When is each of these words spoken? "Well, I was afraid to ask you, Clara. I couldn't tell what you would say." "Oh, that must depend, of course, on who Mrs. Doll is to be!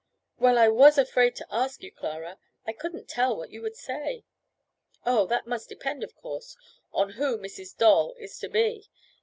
"Well, 0.39 0.57
I 0.57 0.67
was 0.67 0.97
afraid 0.97 1.35
to 1.35 1.45
ask 1.53 1.83
you, 1.83 1.91
Clara. 1.91 2.39
I 2.65 2.73
couldn't 2.73 3.07
tell 3.07 3.37
what 3.37 3.51
you 3.51 3.61
would 3.61 3.75
say." 3.75 4.23
"Oh, 5.05 5.27
that 5.27 5.45
must 5.45 5.69
depend, 5.69 6.03
of 6.03 6.15
course, 6.15 6.57
on 6.91 7.11
who 7.11 7.37
Mrs. 7.37 7.77
Doll 7.77 8.15
is 8.17 8.39
to 8.39 8.49
be! 8.49 8.89